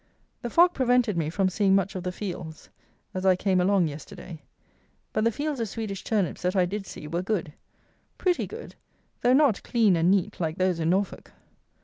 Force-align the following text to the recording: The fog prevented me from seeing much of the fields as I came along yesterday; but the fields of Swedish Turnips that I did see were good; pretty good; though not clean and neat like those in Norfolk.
The 0.41 0.49
fog 0.49 0.73
prevented 0.73 1.15
me 1.15 1.29
from 1.29 1.47
seeing 1.47 1.75
much 1.75 1.93
of 1.93 2.01
the 2.01 2.11
fields 2.11 2.71
as 3.13 3.23
I 3.23 3.35
came 3.35 3.61
along 3.61 3.87
yesterday; 3.87 4.41
but 5.13 5.23
the 5.23 5.31
fields 5.31 5.59
of 5.59 5.69
Swedish 5.69 6.03
Turnips 6.03 6.41
that 6.41 6.55
I 6.55 6.65
did 6.65 6.87
see 6.87 7.07
were 7.07 7.21
good; 7.21 7.53
pretty 8.17 8.47
good; 8.47 8.73
though 9.21 9.33
not 9.33 9.61
clean 9.61 9.95
and 9.95 10.09
neat 10.09 10.39
like 10.39 10.57
those 10.57 10.79
in 10.79 10.89
Norfolk. 10.89 11.33